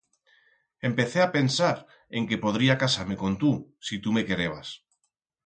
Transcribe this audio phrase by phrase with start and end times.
[0.89, 1.77] Empecé a pensar
[2.17, 3.51] en que podría casar-me con tu,
[3.87, 4.67] si tu me querebas.